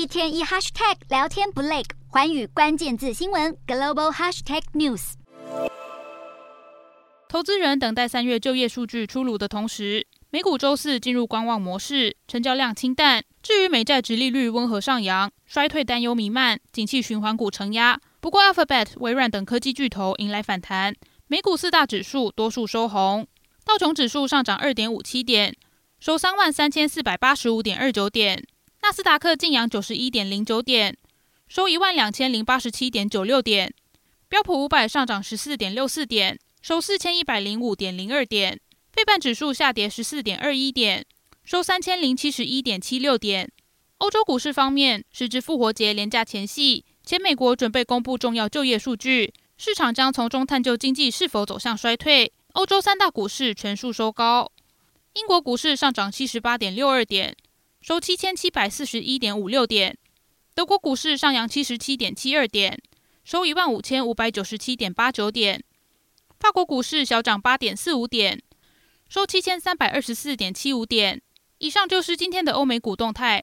[0.00, 5.12] 一天一 hashtag 聊天不累，寰宇关键字新闻 global hashtag news。
[7.28, 13.22] 投资人等待三月就业数据出炉的同时，美股周四进入观望模式，成交量清淡。
[13.42, 18.00] 至于美债殖利率温和上扬，衰退担忧弥漫，景气循环股承压。
[18.20, 20.94] 不过，Alphabet、微软等科技巨头迎来反弹，
[21.26, 23.26] 美股四大指数多数收红。
[23.66, 25.54] 道琼指数上涨二点五七点，
[25.98, 28.38] 收三万三千四百八十五点二九点；
[28.90, 30.98] 纳斯达克劲扬九十一点零九点，
[31.46, 33.70] 收一万两千零八十七点九六点；
[34.28, 38.58] 标普五百上涨十四点六四点，收四千一百零五点零二点。
[38.92, 41.06] 费半指数下跌十四点二一点，
[41.44, 43.48] 收三千零七十一点七六点。
[43.98, 52.32] 欧洲股市方面，时值复活节连假前夕，且美国准备公布重要就业数据，市场将从中探究经济是否走向衰退。
[52.54, 54.50] 欧洲三大股市全数收高，
[55.12, 57.36] 英国股市上涨七十八点六二点，
[57.80, 59.96] 收七千七百四十一点五六点。
[60.54, 62.78] 德国股市上扬七十七点七二点，
[63.24, 65.64] 收一万五千五百九十七点八九点。
[66.38, 68.42] 法国股市小涨八点四五点。
[69.08, 71.22] 收七千三百二十四点七五点。
[71.58, 73.38] 以上就是今天的欧美股动态。